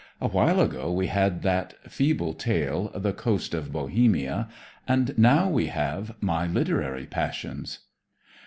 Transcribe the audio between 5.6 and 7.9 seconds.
have "My Literary Passions."